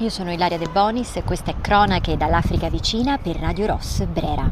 Io 0.00 0.10
sono 0.10 0.30
Ilaria 0.30 0.58
De 0.58 0.68
Bonis 0.70 1.16
e 1.16 1.24
questa 1.24 1.50
è 1.50 1.56
Cronache 1.60 2.16
dall'Africa 2.16 2.70
vicina 2.70 3.18
per 3.18 3.34
Radio 3.34 3.66
Ross 3.66 4.04
Brera. 4.04 4.48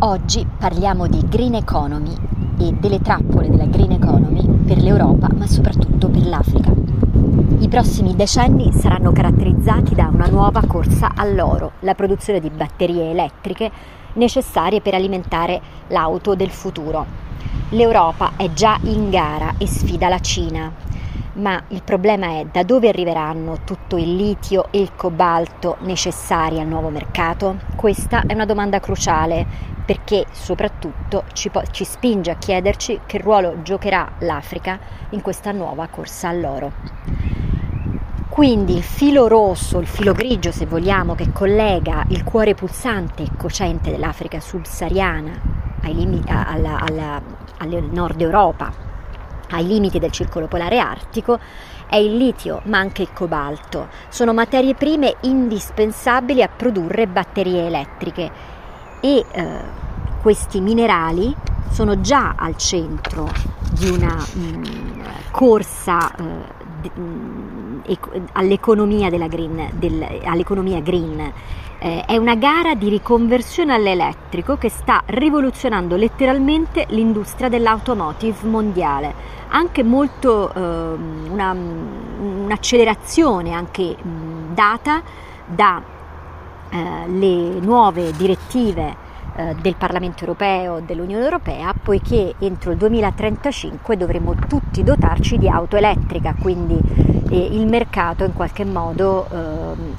Oggi 0.00 0.44
parliamo 0.58 1.06
di 1.06 1.24
green 1.28 1.54
economy 1.54 2.12
e 2.58 2.72
delle 2.72 3.00
trappole 3.00 3.48
della 3.48 3.66
green 3.66 3.92
economy 3.92 4.44
per 4.44 4.78
l'Europa, 4.78 5.28
ma 5.32 5.46
soprattutto 5.46 6.08
per 6.08 6.26
l'Africa. 6.26 6.72
I 7.60 7.68
prossimi 7.68 8.16
decenni 8.16 8.72
saranno 8.72 9.12
caratterizzati 9.12 9.94
da 9.94 10.10
una 10.12 10.26
nuova 10.26 10.62
corsa 10.66 11.12
all'oro, 11.14 11.74
la 11.80 11.94
produzione 11.94 12.40
di 12.40 12.50
batterie 12.50 13.10
elettriche 13.10 13.70
necessarie 14.14 14.80
per 14.80 14.94
alimentare 14.94 15.60
l'auto 15.88 16.34
del 16.34 16.50
futuro. 16.50 17.06
L'Europa 17.68 18.32
è 18.36 18.52
già 18.52 18.80
in 18.82 19.10
gara 19.10 19.54
e 19.58 19.68
sfida 19.68 20.08
la 20.08 20.18
Cina, 20.18 20.72
ma 21.34 21.62
il 21.68 21.82
problema 21.82 22.38
è 22.38 22.46
da 22.50 22.62
dove 22.62 22.88
arriveranno 22.88 23.60
tutto 23.64 23.96
il 23.96 24.14
litio 24.14 24.66
e 24.70 24.80
il 24.80 24.92
cobalto 24.94 25.76
necessari 25.80 26.60
al 26.60 26.66
nuovo 26.66 26.90
mercato? 26.90 27.58
Questa 27.74 28.22
è 28.26 28.34
una 28.34 28.44
domanda 28.44 28.80
cruciale 28.80 29.72
perché 29.84 30.26
soprattutto 30.30 31.24
ci, 31.32 31.50
po- 31.50 31.64
ci 31.70 31.84
spinge 31.84 32.30
a 32.30 32.36
chiederci 32.36 33.00
che 33.06 33.18
ruolo 33.18 33.62
giocherà 33.62 34.12
l'Africa 34.20 34.78
in 35.10 35.20
questa 35.20 35.52
nuova 35.52 35.88
corsa 35.88 36.28
all'oro. 36.28 36.72
Quindi 38.28 38.76
il 38.76 38.82
filo 38.82 39.28
rosso, 39.28 39.78
il 39.78 39.86
filo 39.86 40.12
grigio 40.12 40.50
se 40.50 40.66
vogliamo, 40.66 41.14
che 41.14 41.30
collega 41.32 42.04
il 42.08 42.24
cuore 42.24 42.54
pulsante 42.54 43.22
e 43.22 43.30
cocente 43.36 43.90
dell'Africa 43.90 44.40
subsahariana 44.40 45.62
ai 45.82 45.94
limiti, 45.94 46.32
alla, 46.32 46.80
alla, 46.80 47.22
alla 47.58 47.80
Nord 47.80 48.20
Europa 48.20 48.83
ai 49.50 49.66
limiti 49.66 49.98
del 49.98 50.10
circolo 50.10 50.46
polare 50.46 50.78
artico 50.78 51.38
è 51.86 51.96
il 51.96 52.16
litio 52.16 52.60
ma 52.64 52.78
anche 52.78 53.02
il 53.02 53.12
cobalto. 53.12 53.88
Sono 54.08 54.32
materie 54.32 54.74
prime 54.74 55.16
indispensabili 55.22 56.42
a 56.42 56.48
produrre 56.48 57.06
batterie 57.06 57.66
elettriche 57.66 58.30
e 59.00 59.24
eh, 59.30 59.58
questi 60.22 60.60
minerali 60.60 61.34
sono 61.70 62.00
già 62.00 62.34
al 62.36 62.56
centro 62.56 63.30
di 63.70 63.88
una 63.88 64.14
mh, 64.14 64.40
mm, 64.40 65.00
corsa 65.30 66.14
eh, 66.14 66.63
all'economia, 68.32 69.10
green, 69.10 69.68
del, 69.74 70.20
all'economia 70.24 70.80
green 70.80 71.32
eh, 71.78 72.04
è 72.06 72.16
una 72.16 72.34
gara 72.34 72.74
di 72.74 72.88
riconversione 72.88 73.74
all'elettrico 73.74 74.56
che 74.56 74.70
sta 74.70 75.02
rivoluzionando 75.04 75.96
letteralmente 75.96 76.86
l'industria 76.88 77.48
dell'automotive 77.48 78.48
mondiale. 78.48 79.14
Anche 79.48 79.82
molto 79.82 80.52
eh, 80.52 80.96
una, 81.30 81.52
un'accelerazione 81.52 83.52
anche 83.52 83.96
mh, 84.00 84.54
data 84.54 85.02
dalle 85.46 85.82
eh, 86.70 87.60
nuove 87.60 88.12
direttive 88.12 89.03
eh, 89.36 89.54
del 89.60 89.74
Parlamento 89.76 90.20
europeo, 90.20 90.80
dell'Unione 90.80 91.24
europea, 91.24 91.74
poiché 91.80 92.34
entro 92.38 92.70
il 92.70 92.76
2035 92.76 93.96
dovremo 93.96 94.34
tutti 94.48 94.82
dotarci 94.82 95.38
di 95.38 95.48
auto 95.48 95.76
elettrica, 95.76 96.34
quindi 96.40 96.78
eh, 97.30 97.36
il 97.36 97.66
mercato 97.66 98.24
in 98.24 98.32
qualche 98.32 98.64
modo 98.64 99.26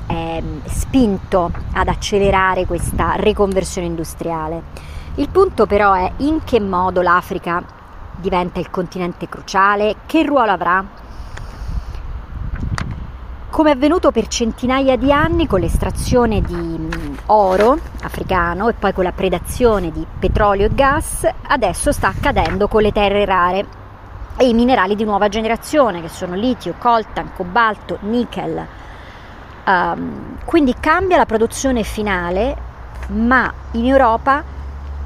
eh, 0.08 0.14
è 0.14 0.44
spinto 0.66 1.52
ad 1.74 1.88
accelerare 1.88 2.66
questa 2.66 3.14
riconversione 3.18 3.88
industriale. 3.88 4.62
Il 5.16 5.30
punto 5.30 5.66
però 5.66 5.94
è 5.94 6.12
in 6.18 6.44
che 6.44 6.60
modo 6.60 7.02
l'Africa 7.02 7.64
diventa 8.16 8.60
il 8.60 8.70
continente 8.70 9.28
cruciale, 9.28 9.96
che 10.06 10.24
ruolo 10.24 10.52
avrà 10.52 10.84
come 13.56 13.70
è 13.70 13.74
avvenuto 13.74 14.12
per 14.12 14.28
centinaia 14.28 14.98
di 14.98 15.14
anni 15.14 15.48
con 15.48 15.62
l'estrazione 15.62 16.42
di 16.42 16.54
mm, 16.54 17.14
oro 17.28 17.80
africano 18.02 18.68
e 18.68 18.74
poi 18.74 18.92
con 18.92 19.06
la 19.06 19.14
predazione 19.14 19.94
di 19.94 20.06
petrolio 20.20 20.66
e 20.66 20.76
gas, 20.76 21.26
adesso 21.44 21.94
sta 21.94 22.10
accadendo 22.10 22.68
con 22.68 22.82
le 22.82 22.92
terre 22.92 23.24
rare 23.24 23.66
e 24.36 24.50
i 24.50 24.54
minerali 24.54 24.94
di 24.94 25.06
nuova 25.06 25.30
generazione 25.30 26.02
che 26.02 26.10
sono 26.10 26.36
litio, 26.36 26.74
coltan, 26.78 27.32
cobalto, 27.34 28.00
nickel. 28.02 28.68
Um, 29.66 30.38
quindi 30.44 30.76
cambia 30.78 31.16
la 31.16 31.26
produzione 31.26 31.84
finale, 31.84 32.58
ma 33.08 33.54
in 33.72 33.86
Europa 33.86 34.44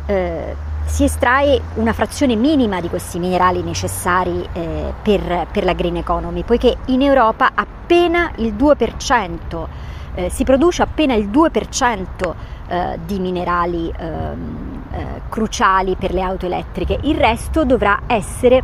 eh, 0.08 0.56
si 0.90 1.04
estrae 1.04 1.62
una 1.76 1.94
frazione 1.94 2.36
minima 2.36 2.82
di 2.82 2.90
questi 2.90 3.20
minerali 3.20 3.62
necessari 3.62 4.46
eh, 4.52 4.94
per, 5.02 5.48
per, 5.52 5.64
la 5.64 5.74
green 5.74 5.98
economy, 5.98 6.44
poiché 6.44 6.78
in 6.88 7.04
Europa 7.04 7.52
appena 7.54 8.32
il 8.38 8.56
2%, 8.56 9.68
eh, 10.16 10.30
si 10.30 10.44
produce 10.44 10.82
appena 10.82 11.14
il 11.14 11.30
2% 11.30 12.34
eh, 12.68 13.00
di 13.06 13.20
minerali 13.20 13.94
ehm, 13.96 14.84
eh, 14.92 15.22
cruciali 15.30 15.96
per 15.96 16.12
le 16.12 16.22
auto 16.22 16.48
elettriche, 16.48 16.98
il 17.04 17.16
resto 17.16 17.64
dovrà 17.64 18.02
essere 18.08 18.64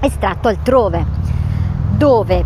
estratto 0.00 0.48
altrove, 0.48 1.06
dove 1.96 2.44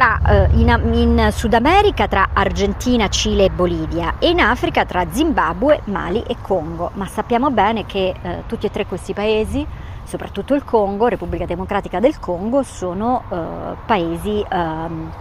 tra, 0.00 0.18
eh, 0.26 0.48
in, 0.54 0.80
in, 0.94 1.28
Sud 1.30 1.52
America 1.52 2.08
tra 2.08 2.30
Argentina, 2.32 3.08
Cile 3.08 3.44
e 3.44 3.50
Bolivia 3.50 4.14
e 4.18 4.30
in 4.30 4.40
Africa 4.40 4.86
tra 4.86 5.04
Zimbabwe, 5.10 5.82
Mali 5.84 6.22
e 6.26 6.36
Congo. 6.40 6.90
Ma 6.94 7.04
sappiamo 7.04 7.50
bene 7.50 7.84
che 7.84 8.14
eh, 8.18 8.44
tutti 8.46 8.64
e 8.64 8.70
tre 8.70 8.86
questi 8.86 9.12
paesi, 9.12 9.66
soprattutto 10.04 10.54
il 10.54 10.64
Congo, 10.64 11.06
Repubblica 11.06 11.44
Democratica 11.44 12.00
del 12.00 12.18
Congo, 12.18 12.62
sono 12.62 13.24
eh, 13.28 13.36
paesi 13.84 14.42
ehm, 14.48 15.12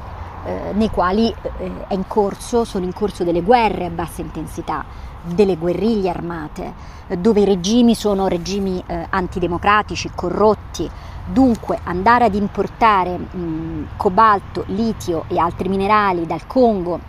eh, 0.45 0.71
nei 0.71 0.89
quali 0.89 1.27
eh, 1.27 1.71
in 1.89 2.07
corso, 2.07 2.63
sono 2.63 2.85
in 2.85 2.93
corso 2.93 3.25
delle 3.25 3.41
guerre 3.41 3.83
a 3.83 3.89
bassa 3.89 4.21
intensità, 4.21 4.85
delle 5.23 5.57
guerriglie 5.57 6.09
armate, 6.09 6.73
dove 7.17 7.41
i 7.41 7.45
regimi 7.45 7.95
sono 7.95 8.29
regimi 8.29 8.81
eh, 8.87 9.07
antidemocratici, 9.09 10.11
corrotti, 10.15 10.89
Dunque 11.31 11.79
andare 11.83 12.25
ad 12.25 12.33
importare 12.33 13.15
mh, 13.15 13.89
cobalto, 13.97 14.63
litio 14.69 15.25
e 15.27 15.37
altri 15.37 15.69
minerali 15.69 16.25
dal 16.25 16.47
Congo 16.47 16.99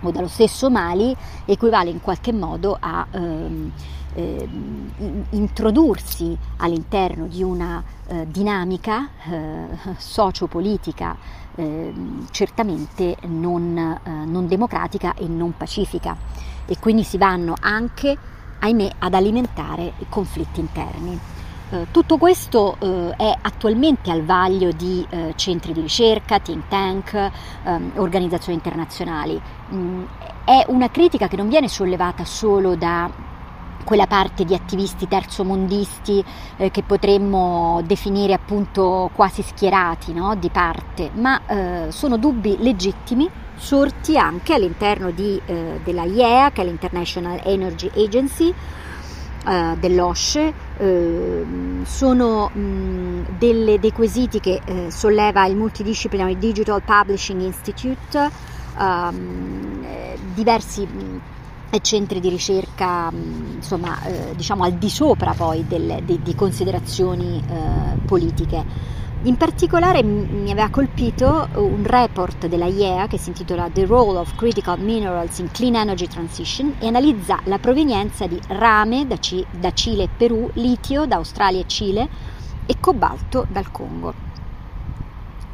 o 0.00 0.10
dallo 0.10 0.28
stesso 0.28 0.70
Mali 0.70 1.14
equivale 1.44 1.90
in 1.90 2.00
qualche 2.00 2.32
modo 2.32 2.74
a 2.80 3.06
ehm, 3.10 3.70
eh, 4.14 4.48
introdursi 5.30 6.34
all'interno 6.56 7.26
di 7.26 7.42
una 7.42 7.82
eh, 8.06 8.26
dinamica 8.30 9.10
eh, 9.28 9.94
sociopolitica 9.98 11.14
ehm, 11.54 12.28
certamente 12.30 13.16
non, 13.26 13.76
eh, 13.76 14.10
non 14.24 14.48
democratica 14.48 15.12
e 15.12 15.28
non 15.28 15.54
pacifica 15.54 16.16
e 16.64 16.78
quindi 16.78 17.04
si 17.04 17.18
vanno 17.18 17.54
anche, 17.60 18.16
ahimè, 18.60 18.90
ad 19.00 19.12
alimentare 19.12 19.92
i 19.98 20.06
conflitti 20.08 20.60
interni. 20.60 21.39
Eh, 21.72 21.86
tutto 21.92 22.16
questo 22.16 22.76
eh, 22.80 23.14
è 23.16 23.32
attualmente 23.42 24.10
al 24.10 24.24
vaglio 24.24 24.72
di 24.72 25.06
eh, 25.08 25.34
centri 25.36 25.72
di 25.72 25.80
ricerca, 25.80 26.40
think 26.40 26.64
tank, 26.68 27.30
ehm, 27.62 27.92
organizzazioni 27.94 28.56
internazionali. 28.56 29.40
Mm, 29.72 30.02
è 30.44 30.64
una 30.66 30.90
critica 30.90 31.28
che 31.28 31.36
non 31.36 31.48
viene 31.48 31.68
sollevata 31.68 32.24
solo 32.24 32.74
da 32.74 33.28
quella 33.84 34.08
parte 34.08 34.44
di 34.44 34.52
attivisti 34.52 35.06
terzomondisti 35.06 36.22
eh, 36.56 36.70
che 36.72 36.82
potremmo 36.82 37.80
definire 37.84 38.32
appunto 38.32 39.10
quasi 39.14 39.42
schierati 39.42 40.12
no? 40.12 40.34
di 40.34 40.50
parte, 40.50 41.10
ma 41.14 41.40
eh, 41.46 41.86
sono 41.90 42.16
dubbi 42.16 42.56
legittimi 42.58 43.30
sorti 43.54 44.18
anche 44.18 44.54
all'interno 44.54 45.12
di, 45.12 45.40
eh, 45.46 45.80
della 45.84 46.02
IEA, 46.02 46.50
che 46.50 46.62
è 46.62 46.64
l'International 46.64 47.40
Energy 47.44 47.90
Agency, 47.94 48.52
eh, 49.46 49.76
dell'OSCE 49.78 50.69
eh, 50.80 51.44
sono 51.84 52.48
mh, 52.48 53.36
delle, 53.38 53.78
dei 53.78 53.92
quesiti 53.92 54.40
che 54.40 54.60
eh, 54.64 54.90
solleva 54.90 55.44
il 55.46 55.56
Multidisciplinary 55.56 56.38
Digital 56.38 56.82
Publishing 56.82 57.42
Institute, 57.42 58.30
ehm, 58.78 59.84
diversi 60.34 60.86
mh, 60.86 61.20
centri 61.82 62.18
di 62.18 62.28
ricerca 62.28 63.12
insomma 63.12 64.02
eh, 64.02 64.34
diciamo 64.34 64.64
al 64.64 64.72
di 64.72 64.90
sopra 64.90 65.34
poi 65.34 65.64
del, 65.68 66.02
di, 66.04 66.20
di, 66.20 66.34
considerazioni 66.34 67.40
eh, 67.48 67.96
politiche 68.06 68.64
in 69.24 69.36
particolare 69.36 70.02
mi 70.02 70.50
aveva 70.50 70.70
colpito 70.70 71.48
un 71.56 71.82
report 71.84 72.46
della 72.46 72.64
IEA 72.64 73.06
che 73.06 73.18
si 73.18 73.28
intitola 73.28 73.68
The 73.68 73.84
Role 73.84 74.18
of 74.18 74.34
Critical 74.34 74.80
Minerals 74.80 75.38
in 75.40 75.50
Clean 75.50 75.74
Energy 75.74 76.06
Transition 76.06 76.76
e 76.78 76.86
analizza 76.86 77.38
la 77.44 77.58
provenienza 77.58 78.26
di 78.26 78.40
rame 78.48 79.06
da, 79.06 79.18
C- 79.18 79.44
da 79.50 79.72
Cile 79.74 80.04
e 80.04 80.08
Perù, 80.16 80.48
litio 80.54 81.04
da 81.04 81.16
Australia 81.16 81.60
e 81.60 81.68
Cile 81.68 82.08
e 82.64 82.76
cobalto 82.80 83.46
dal 83.50 83.70
Congo. 83.70 84.14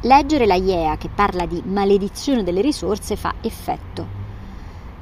Leggere 0.01 0.45
la 0.45 0.55
IEA 0.55 0.95
che 0.95 1.09
parla 1.13 1.45
di 1.45 1.61
maledizione 1.65 2.43
delle 2.43 2.61
risorse 2.61 3.17
fa 3.17 3.33
effetto. 3.41 4.16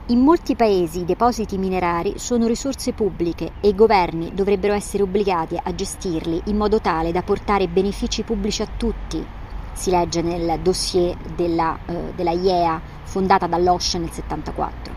In 0.09 0.19
molti 0.19 0.55
paesi 0.55 0.99
i 0.99 1.03
depositi 1.03 1.57
minerari 1.57 2.19
sono 2.19 2.45
risorse 2.45 2.93
pubbliche 2.93 3.53
e 3.59 3.69
i 3.69 3.73
governi 3.73 4.35
dovrebbero 4.35 4.75
essere 4.75 5.01
obbligati 5.01 5.59
a 5.59 5.73
gestirli 5.73 6.43
in 6.45 6.57
modo 6.57 6.79
tale 6.79 7.11
da 7.11 7.23
portare 7.23 7.67
benefici 7.67 8.21
pubblici 8.21 8.61
a 8.61 8.67
tutti. 8.77 9.25
Si 9.73 9.89
legge 9.89 10.21
nel 10.21 10.59
dossier 10.59 11.17
della, 11.35 11.75
eh, 11.87 12.13
della 12.15 12.29
IEA 12.29 12.79
fondata 13.01 13.47
dall'Osce 13.47 13.97
nel 13.97 14.11
74. 14.11 14.93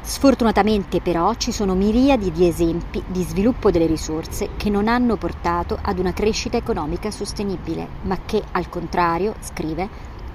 Sfortunatamente 0.00 1.02
però 1.02 1.34
ci 1.34 1.52
sono 1.52 1.74
miriadi 1.74 2.32
di 2.32 2.48
esempi 2.48 3.02
di 3.06 3.22
sviluppo 3.22 3.70
delle 3.70 3.84
risorse 3.84 4.48
che 4.56 4.70
non 4.70 4.88
hanno 4.88 5.16
portato 5.16 5.78
ad 5.78 5.98
una 5.98 6.14
crescita 6.14 6.56
economica 6.56 7.10
sostenibile, 7.10 7.86
ma 8.04 8.16
che 8.24 8.42
al 8.52 8.70
contrario, 8.70 9.34
scrive, 9.40 9.86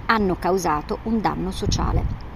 hanno 0.05 0.35
causato 0.37 0.99
un 1.03 1.19
danno 1.19 1.49
sociale. 1.49 2.30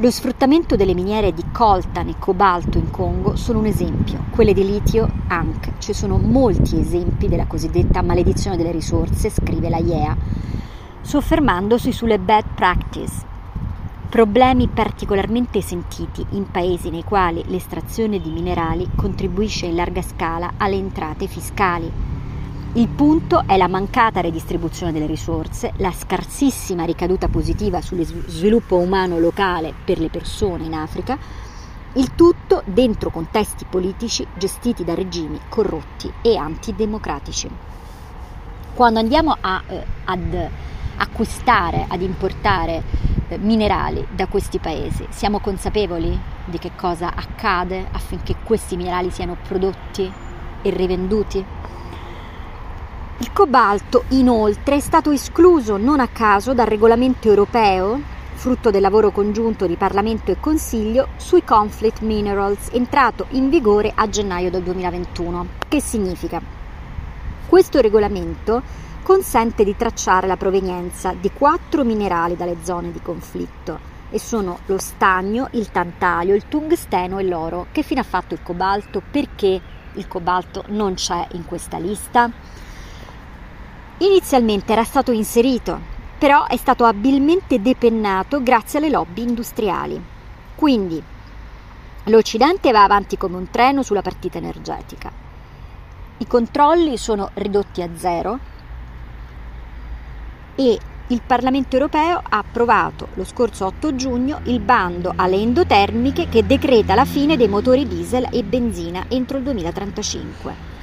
Lo 0.00 0.12
sfruttamento 0.12 0.76
delle 0.76 0.94
miniere 0.94 1.34
di 1.34 1.42
coltan 1.50 2.06
e 2.06 2.14
cobalto 2.20 2.78
in 2.78 2.88
Congo 2.88 3.34
sono 3.34 3.58
un 3.58 3.66
esempio, 3.66 4.26
quelle 4.30 4.52
di 4.52 4.64
litio 4.64 5.10
anche. 5.26 5.72
Ci 5.78 5.92
sono 5.92 6.18
molti 6.18 6.78
esempi 6.78 7.26
della 7.26 7.48
cosiddetta 7.48 8.00
maledizione 8.00 8.56
delle 8.56 8.70
risorse, 8.70 9.28
scrive 9.28 9.68
la 9.68 9.78
IEA, 9.78 10.16
soffermandosi 11.00 11.90
sulle 11.90 12.20
bad 12.20 12.44
practice, 12.54 13.12
problemi 14.08 14.68
particolarmente 14.68 15.60
sentiti 15.62 16.24
in 16.30 16.48
paesi 16.48 16.90
nei 16.90 17.02
quali 17.02 17.42
l'estrazione 17.48 18.20
di 18.20 18.30
minerali 18.30 18.88
contribuisce 18.94 19.66
in 19.66 19.74
larga 19.74 20.02
scala 20.02 20.52
alle 20.58 20.76
entrate 20.76 21.26
fiscali 21.26 22.17
il 22.74 22.88
punto 22.88 23.44
è 23.46 23.56
la 23.56 23.66
mancata 23.66 24.20
redistribuzione 24.20 24.92
delle 24.92 25.06
risorse, 25.06 25.72
la 25.76 25.90
scarsissima 25.90 26.84
ricaduta 26.84 27.28
positiva 27.28 27.80
sullo 27.80 28.04
sviluppo 28.04 28.76
umano 28.76 29.18
locale 29.18 29.72
per 29.84 29.98
le 29.98 30.10
persone 30.10 30.64
in 30.64 30.74
Africa, 30.74 31.18
il 31.94 32.14
tutto 32.14 32.62
dentro 32.66 33.08
contesti 33.10 33.64
politici 33.64 34.26
gestiti 34.36 34.84
da 34.84 34.94
regimi 34.94 35.40
corrotti 35.48 36.12
e 36.20 36.36
antidemocratici. 36.36 37.48
Quando 38.74 39.00
andiamo 39.00 39.34
a, 39.40 39.62
eh, 39.66 39.86
ad 40.04 40.50
acquistare, 40.98 41.86
ad 41.88 42.02
importare 42.02 42.82
eh, 43.28 43.38
minerali 43.38 44.06
da 44.10 44.26
questi 44.26 44.58
paesi, 44.58 45.06
siamo 45.08 45.40
consapevoli 45.40 46.16
di 46.44 46.58
che 46.58 46.72
cosa 46.76 47.14
accade 47.14 47.88
affinché 47.90 48.36
questi 48.44 48.76
minerali 48.76 49.10
siano 49.10 49.38
prodotti 49.42 50.12
e 50.60 50.70
rivenduti? 50.70 51.57
Il 53.20 53.32
cobalto, 53.32 54.04
inoltre, 54.10 54.76
è 54.76 54.80
stato 54.80 55.10
escluso 55.10 55.76
non 55.76 55.98
a 55.98 56.06
caso 56.06 56.54
dal 56.54 56.66
regolamento 56.66 57.26
europeo, 57.26 58.00
frutto 58.34 58.70
del 58.70 58.80
lavoro 58.80 59.10
congiunto 59.10 59.66
di 59.66 59.74
Parlamento 59.74 60.30
e 60.30 60.38
Consiglio, 60.38 61.08
sui 61.16 61.42
conflict 61.42 62.00
minerals, 62.02 62.68
entrato 62.70 63.26
in 63.30 63.50
vigore 63.50 63.90
a 63.92 64.08
gennaio 64.08 64.50
del 64.50 64.62
2021. 64.62 65.46
Che 65.66 65.80
significa? 65.80 66.40
Questo 67.48 67.80
regolamento 67.80 68.62
consente 69.02 69.64
di 69.64 69.74
tracciare 69.74 70.28
la 70.28 70.36
provenienza 70.36 71.12
di 71.12 71.32
quattro 71.32 71.82
minerali 71.82 72.36
dalle 72.36 72.58
zone 72.62 72.92
di 72.92 73.00
conflitto 73.02 73.96
e 74.10 74.20
sono 74.20 74.60
lo 74.66 74.78
stagno, 74.78 75.48
il 75.52 75.72
tantalio, 75.72 76.36
il 76.36 76.46
tungsteno 76.46 77.18
e 77.18 77.24
l'oro. 77.24 77.66
Che 77.72 77.82
fine 77.82 77.98
ha 77.98 78.04
fatto 78.04 78.34
il 78.34 78.44
cobalto? 78.44 79.02
Perché 79.10 79.60
il 79.94 80.06
cobalto 80.06 80.62
non 80.68 80.94
c'è 80.94 81.26
in 81.32 81.44
questa 81.46 81.78
lista? 81.78 82.30
Inizialmente 84.00 84.72
era 84.72 84.84
stato 84.84 85.10
inserito, 85.10 85.76
però 86.18 86.46
è 86.46 86.56
stato 86.56 86.84
abilmente 86.84 87.60
depennato 87.60 88.40
grazie 88.44 88.78
alle 88.78 88.90
lobby 88.90 89.22
industriali. 89.22 90.00
Quindi 90.54 91.02
l'Occidente 92.04 92.70
va 92.70 92.84
avanti 92.84 93.16
come 93.16 93.36
un 93.36 93.50
treno 93.50 93.82
sulla 93.82 94.00
partita 94.00 94.38
energetica. 94.38 95.10
I 96.18 96.26
controlli 96.28 96.96
sono 96.96 97.30
ridotti 97.34 97.82
a 97.82 97.88
zero 97.96 98.38
e 100.54 100.78
il 101.08 101.22
Parlamento 101.26 101.74
europeo 101.74 102.18
ha 102.18 102.38
approvato 102.38 103.08
lo 103.14 103.24
scorso 103.24 103.66
8 103.66 103.96
giugno 103.96 104.40
il 104.44 104.60
bando 104.60 105.12
alle 105.16 105.36
endotermiche 105.36 106.28
che 106.28 106.46
decreta 106.46 106.94
la 106.94 107.04
fine 107.04 107.36
dei 107.36 107.48
motori 107.48 107.88
diesel 107.88 108.28
e 108.30 108.44
benzina 108.44 109.06
entro 109.08 109.38
il 109.38 109.42
2035. 109.42 110.77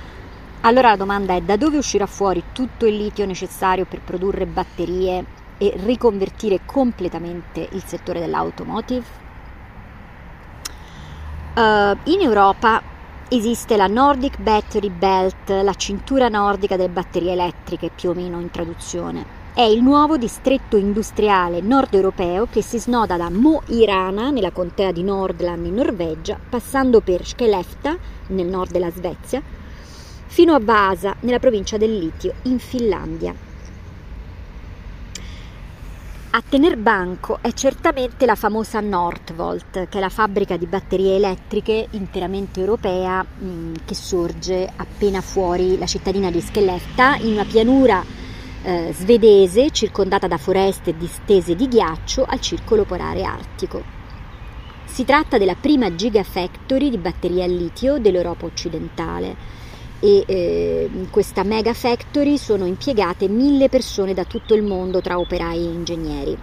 Allora 0.65 0.89
la 0.89 0.95
domanda 0.95 1.35
è 1.35 1.41
da 1.41 1.57
dove 1.57 1.77
uscirà 1.77 2.07
fuori 2.07 2.41
tutto 2.51 2.87
il 2.87 2.97
litio 2.97 3.27
necessario 3.27 3.85
per 3.85 4.01
produrre 4.01 4.47
batterie 4.47 5.23
e 5.59 5.73
riconvertire 5.85 6.61
completamente 6.65 7.69
il 7.73 7.83
settore 7.85 8.19
dell'automotive? 8.19 9.05
Uh, 11.53 11.95
in 12.05 12.19
Europa 12.19 12.81
esiste 13.29 13.77
la 13.77 13.85
Nordic 13.85 14.39
Battery 14.39 14.89
Belt, 14.89 15.49
la 15.49 15.73
cintura 15.75 16.29
nordica 16.29 16.75
delle 16.75 16.89
batterie 16.89 17.33
elettriche 17.33 17.91
più 17.93 18.09
o 18.09 18.13
meno 18.15 18.39
in 18.39 18.49
traduzione. 18.49 19.43
È 19.53 19.61
il 19.61 19.83
nuovo 19.83 20.17
distretto 20.17 20.77
industriale 20.77 21.61
nord 21.61 21.93
europeo 21.93 22.47
che 22.49 22.63
si 22.63 22.79
snoda 22.79 23.17
da 23.17 23.29
Mo 23.29 23.61
i 23.67 23.85
Rana 23.85 24.31
nella 24.31 24.51
contea 24.51 24.91
di 24.91 25.03
Nordland 25.03 25.63
in 25.63 25.75
Norvegia, 25.75 26.39
passando 26.49 27.01
per 27.01 27.23
Skellefta 27.23 27.95
nel 28.29 28.47
nord 28.47 28.71
della 28.71 28.89
Svezia, 28.89 29.43
fino 30.35 30.53
a 30.53 30.59
Vasa, 30.59 31.15
nella 31.21 31.39
provincia 31.39 31.77
del 31.77 31.97
Litio, 31.97 32.33
in 32.41 32.59
Finlandia. 32.59 33.33
A 36.31 36.43
tener 36.49 36.75
banco 36.75 37.39
è 37.39 37.53
certamente 37.53 38.25
la 38.25 38.35
famosa 38.35 38.81
Northvolt, 38.81 39.87
che 39.87 39.97
è 39.97 40.01
la 40.01 40.09
fabbrica 40.09 40.57
di 40.57 40.65
batterie 40.65 41.15
elettriche 41.15 41.87
interamente 41.91 42.59
europea 42.59 43.23
mh, 43.23 43.45
mm, 43.45 43.73
che 43.85 43.95
sorge 43.95 44.69
appena 44.75 45.21
fuori 45.21 45.77
la 45.77 45.85
cittadina 45.85 46.29
di 46.29 46.41
Skellefta, 46.41 47.15
in 47.15 47.31
una 47.31 47.45
pianura 47.45 48.03
eh, 48.63 48.93
svedese 48.93 49.71
circondata 49.71 50.27
da 50.27 50.37
foreste 50.37 50.97
distese 50.97 51.55
di 51.55 51.69
ghiaccio 51.69 52.25
al 52.27 52.41
circolo 52.41 52.83
polare 52.83 53.23
artico. 53.23 53.81
Si 54.83 55.05
tratta 55.05 55.37
della 55.37 55.55
prima 55.55 55.95
gigafactory 55.95 56.89
di 56.89 56.97
batterie 56.97 57.45
a 57.45 57.47
litio 57.47 57.99
dell'Europa 57.99 58.45
occidentale 58.45 59.63
e 60.05 60.23
eh, 60.27 60.89
in 60.93 61.09
questa 61.09 61.41
mega 61.41 61.73
factory 61.73 62.37
sono 62.37 62.65
impiegate 62.65 63.27
mille 63.27 63.69
persone 63.69 64.13
da 64.13 64.23
tutto 64.23 64.53
il 64.53 64.61
mondo 64.61 65.01
tra 65.01 65.17
operai 65.17 65.57
e 65.57 65.63
ingegneri. 65.63 66.37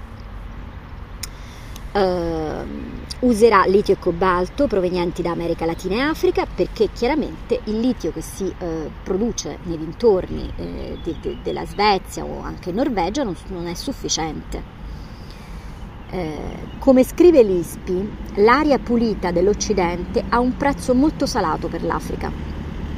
Uh, 1.93 3.27
userà 3.27 3.67
litio 3.67 3.93
e 3.95 3.99
cobalto 3.99 4.67
provenienti 4.67 5.21
da 5.21 5.31
America 5.31 5.67
Latina 5.67 5.97
e 5.97 6.01
Africa 6.01 6.47
perché 6.47 6.89
chiaramente 6.91 7.61
il 7.65 7.79
litio 7.79 8.11
che 8.13 8.23
si 8.23 8.45
uh, 8.45 8.91
produce 9.05 9.59
nei 9.65 9.77
dintorni 9.77 10.51
eh, 10.57 10.99
de, 11.03 11.17
de, 11.21 11.37
della 11.43 11.67
Svezia 11.67 12.25
o 12.25 12.41
anche 12.41 12.73
Norvegia 12.73 13.23
non, 13.23 13.37
non 13.49 13.67
è 13.69 13.75
sufficiente. 13.75 14.81
Eh, 16.11 16.37
come 16.79 17.05
scrive 17.05 17.43
l'ISPI, 17.43 18.11
l'aria 18.37 18.79
pulita 18.79 19.31
dell'Occidente 19.31 20.25
ha 20.31 20.41
un 20.41 20.57
prezzo 20.57 20.95
molto 20.95 21.27
salato 21.27 21.69
per 21.69 21.85
l'Africa 21.85 22.52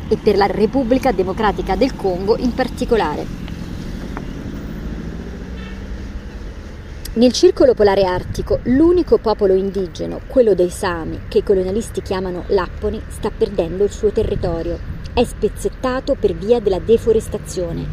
e 0.09 0.17
per 0.17 0.37
la 0.37 0.47
Repubblica 0.47 1.13
Democratica 1.13 1.77
del 1.77 1.95
Congo 1.97 2.37
in 2.37 2.55
particolare. 2.55 3.43
Nel 7.17 7.31
circolo 7.31 7.75
polare 7.75 8.03
artico, 8.03 8.59
l'unico 8.65 9.19
popolo 9.19 9.55
indigeno, 9.55 10.21
quello 10.27 10.53
dei 10.53 10.69
Sami, 10.69 11.21
che 11.29 11.39
i 11.39 11.43
colonialisti 11.45 12.03
chiamano 12.03 12.43
Lapponi, 12.49 13.01
sta 13.07 13.31
perdendo 13.31 13.85
il 13.85 13.93
suo 13.93 14.11
territorio. 14.11 14.81
È 15.15 15.23
spezzettato 15.23 16.17
per 16.17 16.35
via 16.35 16.59
della 16.59 16.81
deforestazione. 16.81 17.87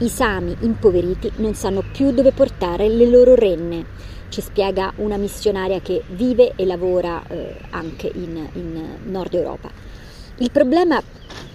I 0.00 0.08
Sami, 0.10 0.54
impoveriti, 0.60 1.32
non 1.36 1.54
sanno 1.54 1.82
più 1.90 2.10
dove 2.10 2.32
portare 2.32 2.86
le 2.90 3.08
loro 3.08 3.34
renne. 3.34 3.82
Ci 4.28 4.42
spiega 4.42 4.92
una 4.96 5.16
missionaria 5.16 5.80
che 5.80 6.02
vive 6.08 6.52
e 6.54 6.66
lavora 6.66 7.22
eh, 7.28 7.56
anche 7.70 8.10
in, 8.12 8.46
in 8.52 8.98
Nord 9.04 9.32
Europa. 9.32 9.70
Il 10.36 10.50
problema 10.50 11.02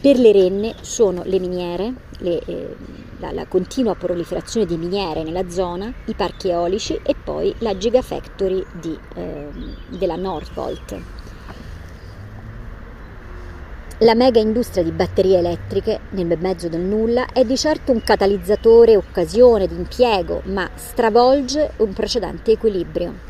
per 0.02 0.18
le 0.18 0.32
renne 0.32 0.74
sono 0.82 1.22
le 1.26 1.38
miniere, 1.38 1.94
le, 2.20 2.42
eh, 2.44 2.76
la, 3.20 3.32
la, 3.32 3.46
continua 3.46 3.94
proliferazione 3.94 4.66
di 4.66 4.76
miniere 4.76 5.22
nella 5.22 5.48
zona, 5.48 5.94
i 6.06 6.16
parchi 6.16 6.50
eolici 6.50 7.00
e 7.04 7.16
poi 7.16 7.54
la 7.60 7.78
Gigafactory 7.78 8.66
di, 8.74 8.98
eh, 9.14 9.50
della 9.90 10.16
Northvolt. 10.16 11.00
La 14.00 14.16
mega 14.16 14.40
industria 14.40 14.84
di 14.84 14.92
batterie 14.92 15.38
elettriche, 15.38 16.00
nel 16.10 16.36
mezzo 16.40 16.68
del 16.68 16.82
nulla, 16.82 17.28
è 17.32 17.46
di 17.46 17.56
certo 17.56 17.92
un 17.92 18.02
catalizzatore 18.04 18.96
occasione 18.96 19.68
di 19.68 19.76
impiego, 19.76 20.42
ma 20.46 20.68
stravolge 20.74 21.74
un 21.78 21.94
precedente 21.94 22.54
equilibrio. 22.54 23.30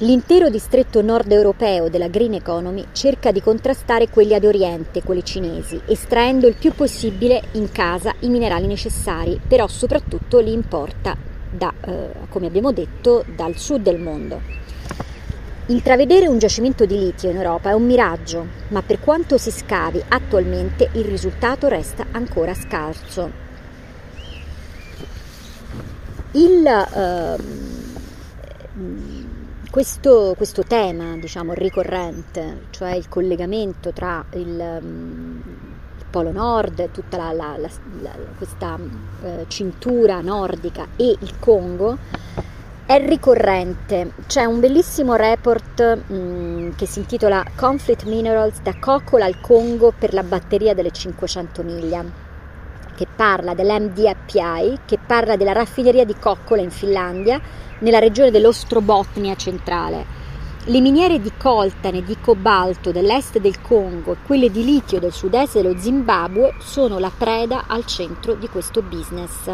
L'intero 0.00 0.50
distretto 0.50 1.00
nord 1.00 1.32
europeo 1.32 1.88
della 1.88 2.08
Green 2.08 2.34
Economy 2.34 2.88
cerca 2.92 3.32
di 3.32 3.40
contrastare 3.40 4.10
quelli 4.10 4.34
ad 4.34 4.44
oriente, 4.44 5.02
quelli 5.02 5.24
cinesi, 5.24 5.80
estraendo 5.86 6.46
il 6.46 6.54
più 6.54 6.74
possibile 6.74 7.44
in 7.52 7.72
casa 7.72 8.14
i 8.20 8.28
minerali 8.28 8.66
necessari, 8.66 9.40
però 9.48 9.66
soprattutto 9.66 10.38
li 10.38 10.52
importa 10.52 11.16
da, 11.50 11.72
eh, 11.80 12.10
come 12.28 12.46
abbiamo 12.46 12.72
detto, 12.72 13.24
dal 13.34 13.56
sud 13.56 13.80
del 13.80 13.98
mondo. 13.98 14.42
Intravedere 15.68 16.28
un 16.28 16.38
giacimento 16.38 16.84
di 16.84 16.98
litio 16.98 17.30
in 17.30 17.36
Europa 17.36 17.70
è 17.70 17.72
un 17.72 17.86
miraggio, 17.86 18.46
ma 18.68 18.82
per 18.82 19.00
quanto 19.00 19.38
si 19.38 19.50
scavi 19.50 20.04
attualmente 20.08 20.90
il 20.92 21.04
risultato 21.04 21.68
resta 21.68 22.04
ancora 22.10 22.52
scarso. 22.52 23.30
Il, 26.32 26.66
eh, 26.66 27.36
questo, 29.76 30.32
questo, 30.38 30.62
tema, 30.62 31.18
diciamo, 31.18 31.52
ricorrente, 31.52 32.68
cioè 32.70 32.94
il 32.94 33.10
collegamento 33.10 33.92
tra 33.92 34.24
il, 34.30 34.78
um, 34.80 35.42
il 35.98 36.04
Polo 36.08 36.32
Nord, 36.32 36.92
tutta 36.92 37.18
la, 37.18 37.32
la, 37.32 37.58
la, 37.58 38.10
questa 38.38 38.78
uh, 38.78 39.44
cintura 39.48 40.22
nordica 40.22 40.86
e 40.96 41.14
il 41.20 41.38
Congo, 41.38 41.98
è 42.86 43.06
ricorrente. 43.06 44.12
C'è 44.26 44.46
un 44.46 44.60
bellissimo 44.60 45.14
report 45.14 46.04
um, 46.06 46.74
che 46.74 46.86
si 46.86 47.00
intitola 47.00 47.44
Conflict 47.54 48.04
Minerals 48.04 48.62
da 48.62 48.76
Coccola 48.80 49.26
al 49.26 49.42
Congo 49.42 49.92
per 49.92 50.14
la 50.14 50.22
batteria 50.22 50.72
delle 50.72 50.90
500 50.90 51.62
miglia 51.62 52.25
che 52.96 53.06
parla 53.14 53.54
dell'MDAPI, 53.54 54.80
che 54.84 54.98
parla 54.98 55.36
della 55.36 55.52
raffineria 55.52 56.04
di 56.04 56.16
Coccola 56.18 56.62
in 56.62 56.70
Finlandia, 56.70 57.40
nella 57.80 58.00
regione 58.00 58.32
dell'Ostrobotnia 58.32 59.36
centrale. 59.36 60.04
Le 60.64 60.80
miniere 60.80 61.20
di 61.20 61.30
coltan 61.38 61.94
e 61.94 62.02
di 62.02 62.16
cobalto 62.20 62.90
dell'est 62.90 63.38
del 63.38 63.60
Congo 63.60 64.14
e 64.14 64.16
quelle 64.26 64.50
di 64.50 64.64
litio 64.64 64.98
del 64.98 65.12
sud-est 65.12 65.60
dello 65.60 65.78
Zimbabwe 65.78 66.54
sono 66.58 66.98
la 66.98 67.12
preda 67.16 67.66
al 67.68 67.86
centro 67.86 68.34
di 68.34 68.48
questo 68.48 68.82
business. 68.82 69.52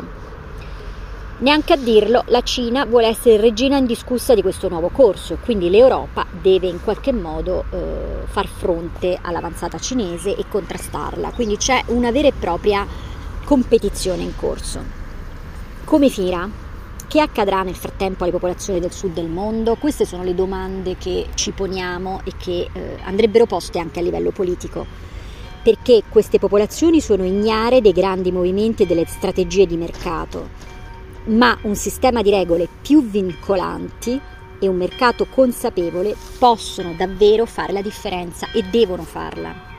Neanche 1.39 1.73
a 1.73 1.77
dirlo, 1.77 2.23
la 2.29 2.43
Cina 2.43 2.87
vuole 2.87 3.09
essere 3.09 3.37
regina 3.37 3.77
indiscussa 3.77 4.33
di 4.33 4.43
questo 4.43 4.69
nuovo 4.69 4.91
corso, 4.91 5.39
quindi 5.45 5.69
l'Europa 5.71 6.25
deve 6.31 6.69
in 6.69 6.81
qualche 6.81 7.13
modo 7.13 7.65
eh, 7.71 8.25
far 8.27 8.47
fronte 8.47 9.19
all'avanzata 9.21 9.77
cinese 9.79 10.37
e 10.37 10.45
contrastarla. 10.49 11.33
Quindi 11.33 11.57
c'è 11.57 11.83
una 11.89 12.13
vera 12.13 12.29
e 12.29 12.33
propria 12.33 12.87
competizione 13.53 14.23
in 14.23 14.35
corso. 14.35 14.83
Come 15.85 16.09
finirà? 16.09 16.49
Che 17.07 17.21
accadrà 17.21 17.63
nel 17.63 17.75
frattempo 17.75 18.23
alle 18.23 18.33
popolazioni 18.33 18.81
del 18.81 18.93
sud 18.93 19.13
del 19.13 19.29
mondo? 19.29 19.75
Queste 19.75 20.07
sono 20.07 20.23
le 20.23 20.35
domande 20.35 20.97
che 20.97 21.27
ci 21.35 21.51
poniamo 21.51 22.23
e 22.25 22.33
che 22.39 22.71
eh, 22.73 22.97
andrebbero 23.03 23.45
poste 23.45 23.79
anche 23.79 23.99
a 23.99 24.03
livello 24.03 24.31
politico, 24.31 24.87
perché 25.63 26.03
queste 26.09 26.39
popolazioni 26.39 27.03
sono 27.03 27.25
ignare 27.25 27.83
dei 27.83 27.93
grandi 27.93 28.33
movimenti 28.33 28.85
e 28.85 28.87
delle 28.87 29.05
strategie 29.05 29.67
di 29.67 29.77
mercato, 29.77 30.49
ma 31.25 31.55
un 31.65 31.75
sistema 31.75 32.23
di 32.23 32.31
regole 32.31 32.67
più 32.81 33.07
vincolanti 33.07 34.19
e 34.59 34.67
un 34.67 34.77
mercato 34.77 35.27
consapevole 35.27 36.17
possono 36.39 36.95
davvero 36.97 37.45
fare 37.45 37.75
la 37.75 37.83
differenza 37.83 38.51
e 38.51 38.63
devono 38.63 39.03
farla. 39.03 39.72